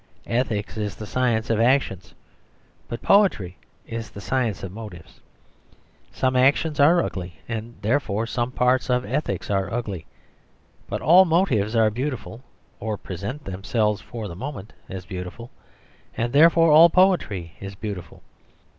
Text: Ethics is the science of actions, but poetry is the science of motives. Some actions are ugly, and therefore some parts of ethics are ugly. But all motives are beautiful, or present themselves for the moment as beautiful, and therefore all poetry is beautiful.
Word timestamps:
Ethics 0.25 0.77
is 0.77 0.95
the 0.95 1.05
science 1.05 1.51
of 1.51 1.59
actions, 1.59 2.15
but 2.87 3.03
poetry 3.03 3.57
is 3.85 4.09
the 4.09 4.19
science 4.19 4.63
of 4.63 4.71
motives. 4.71 5.19
Some 6.11 6.35
actions 6.35 6.79
are 6.79 7.03
ugly, 7.03 7.39
and 7.47 7.75
therefore 7.83 8.25
some 8.25 8.49
parts 8.51 8.89
of 8.89 9.05
ethics 9.05 9.51
are 9.51 9.71
ugly. 9.71 10.07
But 10.89 11.03
all 11.03 11.23
motives 11.25 11.75
are 11.75 11.91
beautiful, 11.91 12.41
or 12.79 12.97
present 12.97 13.43
themselves 13.43 14.01
for 14.01 14.27
the 14.27 14.35
moment 14.35 14.73
as 14.89 15.05
beautiful, 15.05 15.51
and 16.17 16.33
therefore 16.33 16.71
all 16.71 16.89
poetry 16.89 17.53
is 17.59 17.75
beautiful. 17.75 18.23